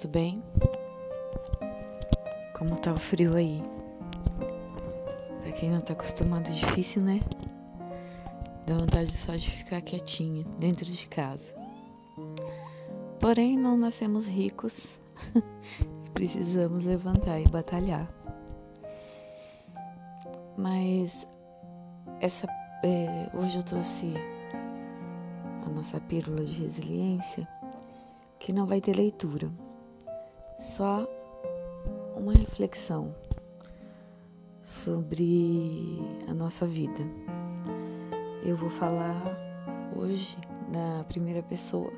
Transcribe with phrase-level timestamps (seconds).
[0.00, 0.42] tudo bem?
[2.56, 3.62] Como tá o frio aí?
[5.42, 7.20] Pra quem não tá acostumado é difícil, né?
[8.66, 11.54] Dá vontade só de ficar quietinha dentro de casa.
[13.18, 14.86] Porém, não nascemos ricos.
[16.14, 18.08] Precisamos levantar e batalhar.
[20.56, 21.30] Mas
[22.20, 22.46] essa
[22.82, 24.14] é, hoje eu trouxe
[25.66, 27.46] a nossa pílula de resiliência
[28.38, 29.50] que não vai ter leitura,
[30.60, 31.08] só
[32.16, 33.12] uma reflexão
[34.62, 37.00] sobre a nossa vida.
[38.44, 39.22] Eu vou falar
[39.96, 40.36] hoje
[40.72, 41.92] na primeira pessoa,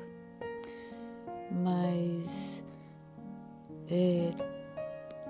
[1.51, 2.63] mas
[3.91, 4.31] é,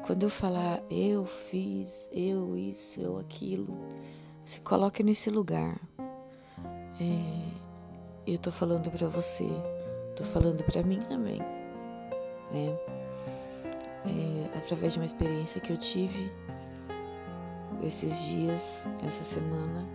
[0.06, 3.78] quando eu falar eu fiz, eu isso, eu aquilo,
[4.46, 5.78] se coloque nesse lugar.
[7.02, 9.50] É, eu tô falando para você
[10.16, 11.40] Tô falando para mim também,
[12.52, 13.03] né?
[14.06, 16.32] É, através de uma experiência que eu tive
[17.84, 19.88] esses dias, essa semana,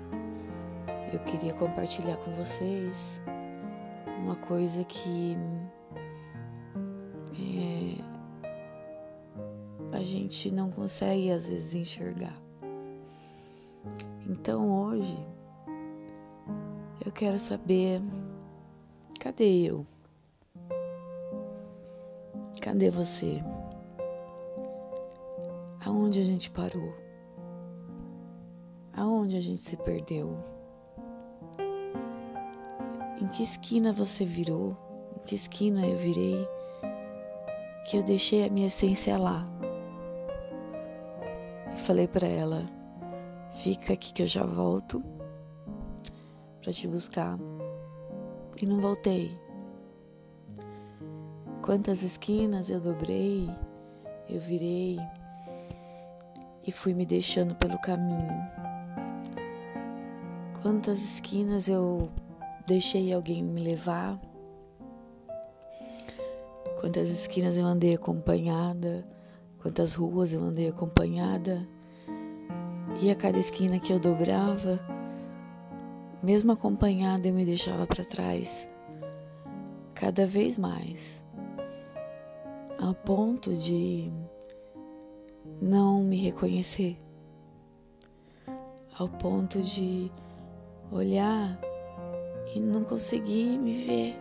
[1.13, 3.21] eu queria compartilhar com vocês
[4.23, 5.37] uma coisa que
[7.35, 7.97] é,
[9.97, 12.37] a gente não consegue às vezes enxergar.
[14.29, 15.19] Então hoje
[17.05, 18.03] eu quero saber
[19.19, 19.87] cadê eu?
[22.61, 23.43] Cadê você?
[25.89, 26.95] Aonde a gente parou?
[28.93, 30.37] Aonde a gente se perdeu?
[33.19, 34.77] Em que esquina você virou?
[35.17, 36.47] Em que esquina eu virei?
[37.87, 39.47] Que eu deixei a minha essência lá.
[41.75, 42.67] E falei para ela:
[43.55, 45.03] fica aqui que eu já volto
[46.61, 47.39] para te buscar.
[48.61, 49.31] E não voltei.
[51.63, 53.49] Quantas esquinas eu dobrei,
[54.29, 54.99] eu virei
[56.69, 58.47] e fui me deixando pelo caminho.
[60.61, 62.11] Quantas esquinas eu
[62.67, 64.21] deixei alguém me levar.
[66.79, 69.03] Quantas esquinas eu andei acompanhada,
[69.63, 71.67] quantas ruas eu andei acompanhada.
[73.01, 74.79] E a cada esquina que eu dobrava,
[76.23, 78.69] mesmo acompanhada, eu me deixava para trás,
[79.95, 81.25] cada vez mais
[82.79, 84.13] a ponto de
[85.61, 86.99] não me reconhecer,
[88.99, 90.11] ao ponto de
[90.91, 91.59] olhar
[92.55, 94.17] e não conseguir me ver,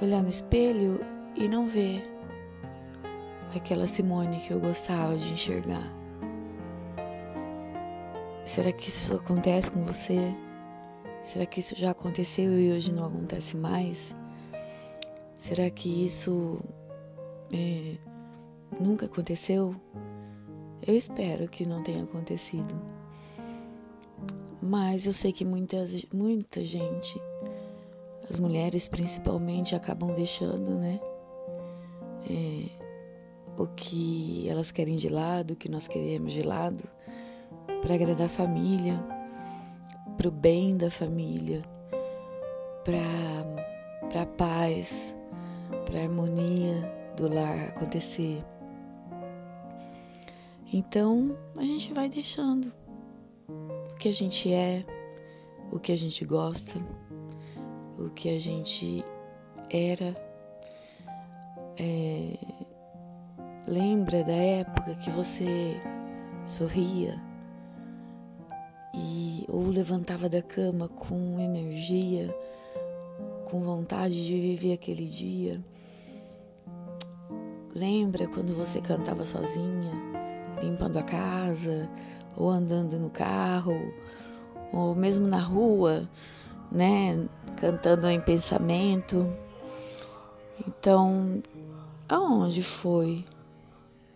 [0.00, 1.00] olhar no espelho
[1.34, 2.02] e não ver
[3.56, 5.92] aquela Simone que eu gostava de enxergar.
[8.46, 10.34] Será que isso acontece com você?
[11.22, 14.14] Será que isso já aconteceu e hoje não acontece mais?
[15.36, 16.60] Será que isso
[17.52, 17.96] é,
[18.80, 19.74] nunca aconteceu?
[20.86, 22.74] Eu espero que não tenha acontecido.
[24.60, 27.20] Mas eu sei que muita, muita gente,
[28.28, 31.00] as mulheres principalmente, acabam deixando, né?
[32.28, 32.70] É,
[33.56, 36.84] o que elas querem de lado, o que nós queremos de lado,
[37.82, 38.98] para agradar a família,
[40.16, 41.62] para o bem da família,
[42.82, 45.14] para a paz,
[45.84, 48.42] para a harmonia do lar acontecer.
[50.76, 52.74] Então a gente vai deixando
[53.48, 54.82] o que a gente é,
[55.70, 56.80] o que a gente gosta,
[57.96, 59.04] o que a gente
[59.70, 60.16] era.
[61.78, 62.36] É,
[63.68, 65.80] lembra da época que você
[66.44, 67.22] sorria
[68.92, 72.36] e ou levantava da cama com energia,
[73.44, 75.60] com vontade de viver aquele dia.
[77.72, 80.13] Lembra quando você cantava sozinha,
[80.62, 81.88] limpando a casa,
[82.36, 83.92] ou andando no carro,
[84.72, 86.08] ou mesmo na rua,
[86.70, 89.32] né, cantando em pensamento?
[90.66, 91.42] Então,
[92.08, 93.24] aonde foi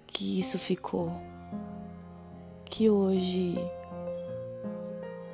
[0.06, 1.12] que isso ficou?
[2.64, 3.56] Que hoje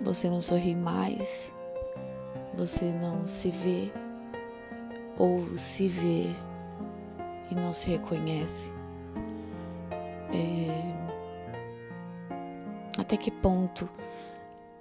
[0.00, 1.52] você não sorri mais,
[2.56, 3.90] você não se vê
[5.18, 6.30] ou se vê
[7.50, 8.70] e não se reconhece?
[10.32, 10.74] É...
[13.04, 13.86] Até que ponto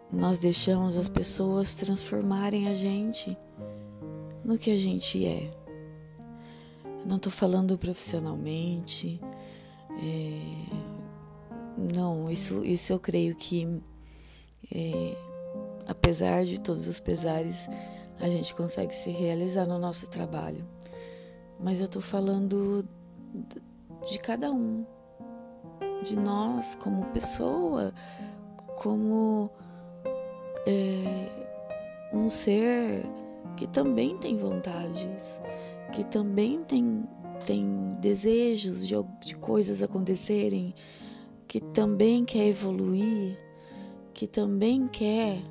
[0.09, 3.37] nós deixamos as pessoas transformarem a gente
[4.45, 5.51] no que a gente é?
[7.05, 9.19] Não estou falando profissionalmente,
[10.01, 10.39] é...
[11.77, 13.83] não, isso, isso eu creio que,
[14.73, 15.17] é...
[15.85, 17.67] apesar de todos os pesares,
[18.21, 20.65] a gente consegue se realizar no nosso trabalho
[21.59, 22.87] mas eu tô falando
[24.05, 24.85] de cada um,
[26.03, 27.92] de nós como pessoa,
[28.83, 29.49] como
[30.67, 31.29] é,
[32.13, 33.05] um ser
[33.55, 35.41] que também tem vontades,
[35.93, 37.05] que também tem,
[37.45, 40.73] tem desejos de, de coisas acontecerem,
[41.47, 43.39] que também quer evoluir,
[44.13, 45.41] que também quer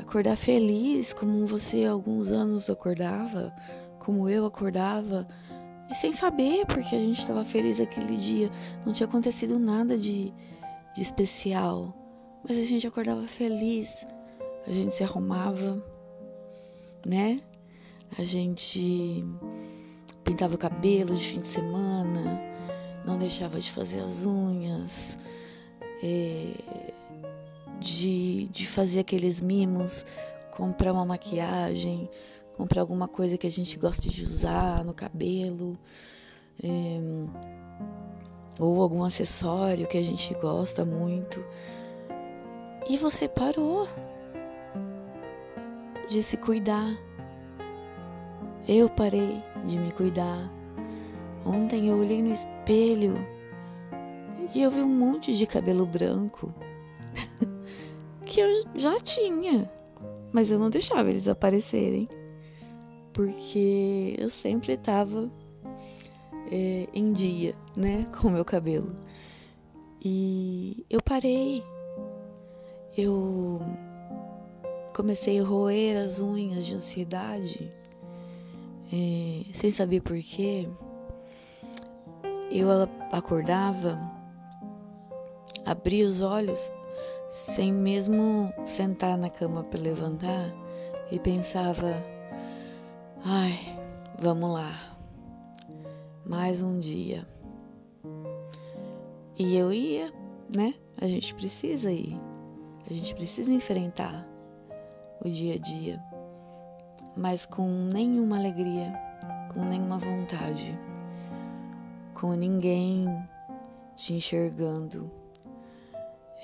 [0.00, 3.54] acordar feliz, como você há alguns anos acordava,
[4.00, 5.28] como eu acordava,
[5.88, 8.50] e sem saber porque a gente estava feliz aquele dia,
[8.84, 10.34] não tinha acontecido nada de,
[10.96, 12.01] de especial,
[12.46, 14.06] mas a gente acordava feliz,
[14.66, 15.82] a gente se arrumava,
[17.06, 17.40] né?
[18.18, 19.24] A gente
[20.22, 22.40] pintava o cabelo de fim de semana,
[23.04, 25.16] não deixava de fazer as unhas,
[26.02, 26.92] é,
[27.80, 30.04] de, de fazer aqueles mimos,
[30.50, 32.08] comprar uma maquiagem,
[32.56, 35.78] comprar alguma coisa que a gente gosta de usar no cabelo,
[36.62, 37.00] é,
[38.58, 41.42] ou algum acessório que a gente gosta muito.
[42.88, 43.88] E você parou
[46.08, 46.96] de se cuidar.
[48.66, 50.50] Eu parei de me cuidar.
[51.44, 53.14] Ontem eu olhei no espelho
[54.54, 56.54] e eu vi um monte de cabelo branco
[58.24, 59.70] que eu já tinha,
[60.32, 62.08] mas eu não deixava eles aparecerem
[63.12, 65.30] porque eu sempre estava
[66.50, 68.94] é, em dia, né, com o meu cabelo.
[70.04, 71.62] E eu parei,
[72.96, 73.60] eu
[74.94, 77.72] comecei a roer as unhas de ansiedade,
[78.92, 80.68] é, sem saber porquê.
[82.50, 82.68] Eu
[83.10, 83.98] acordava,
[85.64, 86.70] abria os olhos,
[87.30, 90.52] sem mesmo sentar na cama para levantar,
[91.10, 91.94] e pensava:
[93.24, 93.58] ai,
[94.18, 94.98] vamos lá,
[96.26, 97.26] mais um dia.
[99.38, 100.12] E eu ia,
[100.54, 100.74] né?
[101.00, 102.20] A gente precisa ir,
[102.88, 104.26] a gente precisa enfrentar
[105.24, 106.02] o dia a dia,
[107.16, 108.92] mas com nenhuma alegria,
[109.52, 110.78] com nenhuma vontade,
[112.14, 113.06] com ninguém
[113.94, 115.10] te enxergando.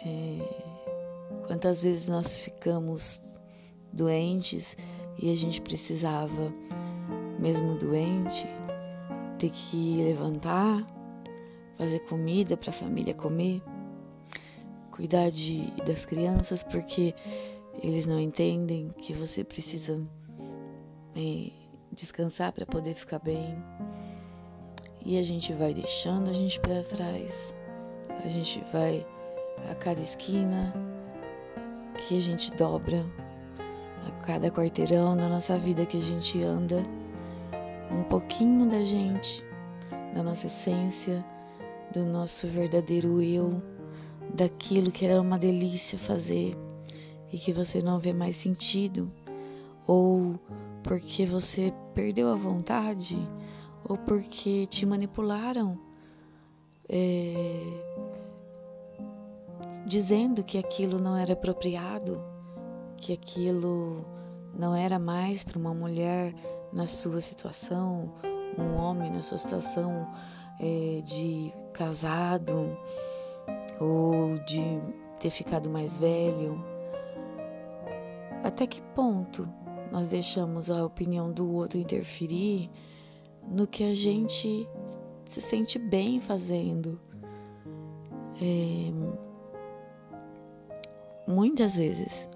[0.05, 0.69] É,
[1.46, 3.23] quantas vezes nós ficamos
[3.93, 4.76] doentes
[5.19, 6.52] e a gente precisava,
[7.38, 8.46] mesmo doente,
[9.38, 10.87] ter que levantar,
[11.76, 13.62] fazer comida para a família comer,
[14.99, 17.15] cuidar de, das crianças, porque
[17.81, 20.05] eles não entendem que você precisa
[21.15, 21.53] é,
[21.93, 23.56] descansar para poder ficar bem.
[25.06, 27.55] E a gente vai deixando a gente para trás.
[28.25, 29.06] A gente vai
[29.71, 30.75] a cada esquina
[32.09, 33.06] que a gente dobra,
[34.05, 36.83] a cada quarteirão da nossa vida que a gente anda,
[37.93, 39.45] um pouquinho da gente,
[40.12, 41.25] da nossa essência,
[41.93, 43.62] do nosso verdadeiro eu,
[44.34, 46.54] daquilo que era uma delícia fazer
[47.32, 49.10] e que você não vê mais sentido,
[49.86, 50.38] ou
[50.82, 53.16] porque você perdeu a vontade,
[53.86, 55.78] ou porque te manipularam,
[56.88, 57.62] é,
[59.87, 62.23] dizendo que aquilo não era apropriado,
[62.97, 64.04] que aquilo
[64.58, 66.35] não era mais para uma mulher
[66.73, 68.12] na sua situação,
[68.58, 70.08] um homem na sua situação
[70.58, 72.76] é, de casado
[73.81, 74.62] ou de
[75.19, 76.62] ter ficado mais velho
[78.43, 79.49] até que ponto
[79.90, 82.71] nós deixamos a opinião do outro interferir
[83.47, 84.69] no que a gente
[85.25, 87.00] se sente bem fazendo?
[88.40, 88.93] É,
[91.26, 92.28] muitas vezes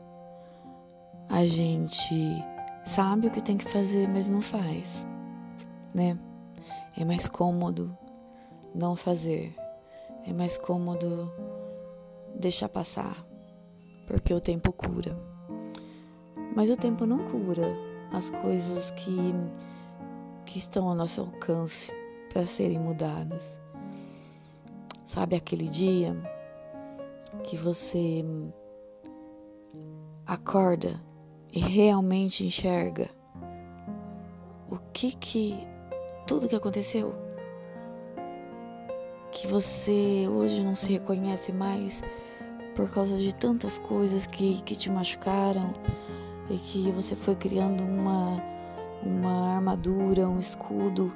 [1.29, 2.45] a gente
[2.85, 5.07] sabe o que tem que fazer, mas não faz,
[5.95, 6.19] né?
[6.97, 7.97] É mais cômodo
[8.75, 9.55] não fazer,
[10.25, 11.31] é mais cômodo
[12.35, 13.17] deixar passar,
[14.07, 15.17] porque o tempo cura.
[16.55, 17.77] Mas o tempo não cura
[18.13, 19.35] as coisas que,
[20.45, 21.93] que estão ao nosso alcance
[22.33, 23.61] para serem mudadas.
[25.05, 26.17] Sabe aquele dia
[27.45, 28.25] que você
[30.27, 31.01] acorda
[31.53, 33.11] e realmente enxerga
[34.71, 35.55] o que que
[36.27, 37.15] tudo que aconteceu
[39.33, 42.03] que você hoje não se reconhece mais
[42.77, 45.75] por causa de tantas coisas que, que te machucaram,
[46.51, 48.43] e que você foi criando uma,
[49.03, 51.13] uma armadura, um escudo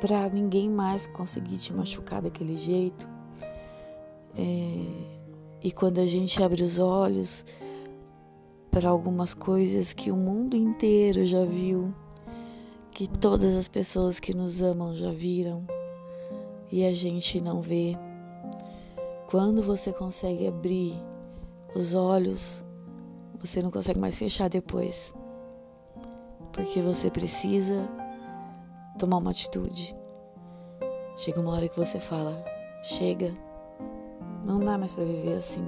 [0.00, 3.08] para ninguém mais conseguir te machucar daquele jeito.
[4.36, 4.86] É,
[5.62, 7.44] e quando a gente abre os olhos
[8.70, 11.92] para algumas coisas que o mundo inteiro já viu,
[12.92, 15.66] que todas as pessoas que nos amam já viram
[16.70, 17.96] e a gente não vê.
[19.28, 20.94] Quando você consegue abrir
[21.74, 22.64] os olhos,
[23.40, 25.14] você não consegue mais fechar depois.
[26.52, 27.88] Porque você precisa
[28.98, 29.94] tomar uma atitude.
[31.16, 32.44] Chega uma hora que você fala:
[32.82, 33.34] chega,
[34.44, 35.66] não dá mais para viver assim.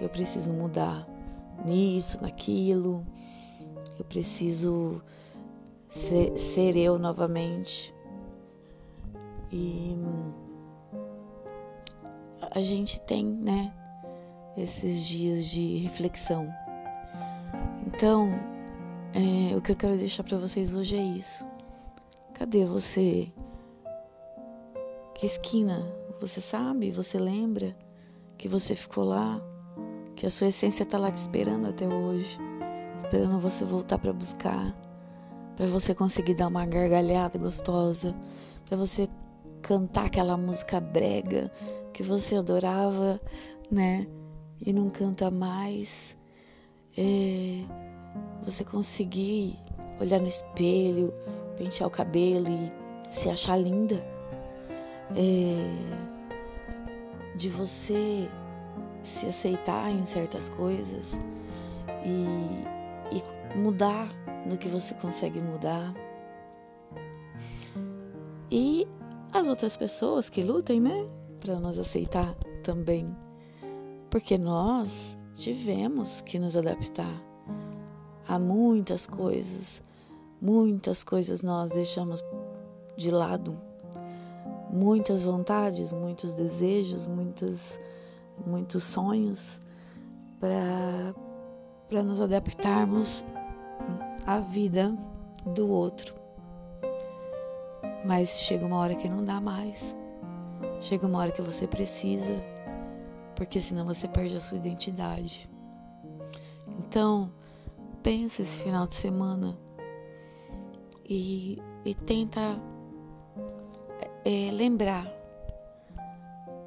[0.00, 1.06] Eu preciso mudar
[1.64, 3.04] nisso, naquilo.
[3.98, 5.02] Eu preciso
[5.88, 7.95] ser, ser eu novamente.
[9.56, 9.96] E
[12.50, 13.72] a gente tem, né,
[14.56, 16.46] esses dias de reflexão.
[17.86, 18.28] Então,
[19.14, 21.46] é, o que eu quero deixar para vocês hoje é isso.
[22.34, 23.32] Cadê você?
[25.14, 25.82] Que esquina?
[26.20, 26.90] Você sabe?
[26.90, 27.74] Você lembra
[28.36, 29.40] que você ficou lá?
[30.14, 32.38] Que a sua essência está lá te esperando até hoje,
[32.98, 34.74] esperando você voltar para buscar,
[35.56, 38.14] para você conseguir dar uma gargalhada gostosa,
[38.66, 39.08] para você
[39.66, 41.50] cantar aquela música brega
[41.92, 43.20] que você adorava,
[43.68, 44.06] né?
[44.64, 46.16] E não canta mais.
[46.96, 47.64] É,
[48.44, 49.58] você conseguir
[50.00, 51.12] olhar no espelho,
[51.56, 52.72] pentear o cabelo e
[53.12, 53.96] se achar linda.
[55.16, 56.06] É,
[57.36, 58.30] de você
[59.02, 61.20] se aceitar em certas coisas
[62.04, 64.08] e, e mudar
[64.46, 65.92] no que você consegue mudar.
[68.48, 68.86] E
[69.36, 71.06] as outras pessoas que lutem, né?
[71.40, 73.14] Para nos aceitar também.
[74.10, 77.22] Porque nós tivemos que nos adaptar
[78.26, 79.82] a muitas coisas.
[80.40, 82.24] Muitas coisas nós deixamos
[82.96, 83.58] de lado.
[84.70, 87.78] Muitas vontades, muitos desejos, muitos,
[88.46, 89.60] muitos sonhos
[90.40, 93.24] para nos adaptarmos
[94.26, 94.96] à vida
[95.44, 96.15] do outro.
[98.06, 99.96] Mas chega uma hora que não dá mais.
[100.80, 102.42] Chega uma hora que você precisa,
[103.34, 105.48] porque senão você perde a sua identidade.
[106.78, 107.32] Então,
[108.02, 109.58] pensa esse final de semana
[111.04, 112.60] e, e tenta
[114.24, 115.06] é, lembrar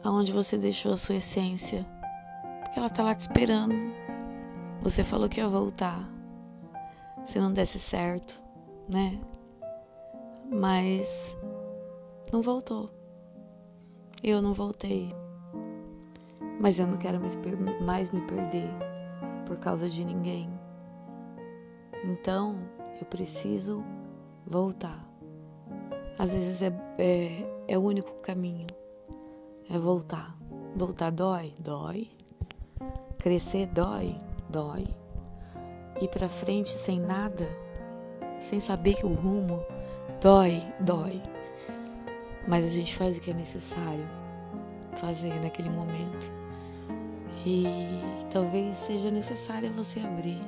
[0.03, 1.86] aonde você deixou a sua essência,
[2.62, 3.75] porque ela tá lá te esperando.
[4.81, 6.10] Você falou que ia voltar,
[7.25, 8.43] se não desse certo,
[8.88, 9.19] né?
[10.51, 11.37] Mas
[12.31, 12.89] não voltou.
[14.23, 15.13] Eu não voltei.
[16.59, 17.19] Mas eu não quero
[17.81, 18.69] mais, me perder
[19.45, 20.49] por causa de ninguém.
[22.03, 22.59] Então
[22.99, 23.83] eu preciso
[24.45, 25.07] voltar.
[26.17, 28.67] Às vezes é, é, é o único caminho.
[29.69, 30.37] É voltar.
[30.75, 31.53] Voltar dói?
[31.59, 32.09] Dói.
[33.19, 34.17] Crescer dói?
[34.49, 34.87] Dói.
[36.01, 37.47] Ir pra frente sem nada,
[38.39, 39.61] sem saber o rumo
[40.21, 41.21] Dói, dói.
[42.45, 44.05] Mas a gente faz o que é necessário
[44.97, 46.29] fazer naquele momento.
[47.45, 47.65] E
[48.29, 50.41] talvez seja necessário você abrir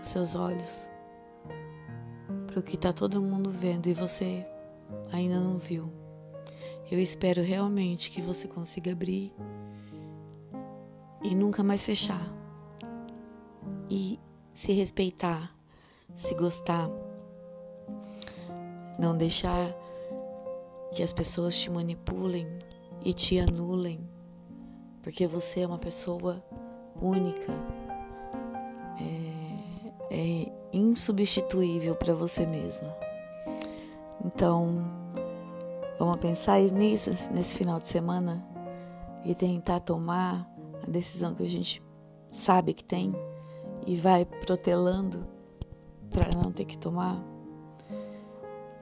[0.00, 0.90] os seus olhos
[2.46, 4.46] para o que está todo mundo vendo e você
[5.12, 5.92] ainda não viu.
[6.90, 9.30] Eu espero realmente que você consiga abrir
[11.22, 12.32] e nunca mais fechar.
[13.90, 14.18] E
[14.52, 15.54] se respeitar,
[16.14, 16.88] se gostar
[18.98, 19.74] não deixar
[20.92, 22.46] que as pessoas te manipulem
[23.04, 24.00] e te anulem,
[25.02, 26.42] porque você é uma pessoa
[27.00, 27.52] única,
[29.00, 32.96] é, é insubstituível para você mesma.
[34.24, 34.84] Então,
[35.98, 38.44] vamos pensar nisso nesse final de semana
[39.24, 40.50] e tentar tomar
[40.82, 41.82] a decisão que a gente
[42.30, 43.12] sabe que tem
[43.86, 45.26] e vai protelando
[46.10, 47.35] para não ter que tomar.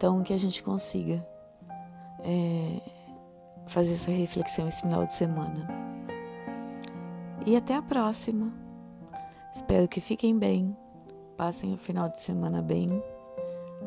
[0.04, 1.26] Então, que a gente consiga
[2.22, 2.78] é,
[3.66, 5.66] fazer essa reflexão esse final de semana.
[7.46, 8.52] E até a próxima.
[9.54, 10.76] Espero que fiquem bem,
[11.38, 13.02] passem o final de semana bem.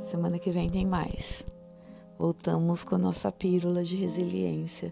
[0.01, 1.45] Semana que vem tem mais.
[2.17, 4.91] Voltamos com a nossa pílula de resiliência,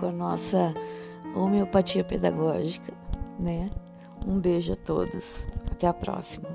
[0.00, 0.74] com a nossa
[1.36, 2.92] homeopatia pedagógica,
[3.38, 3.70] né?
[4.26, 5.46] Um beijo a todos.
[5.70, 6.53] Até a próxima.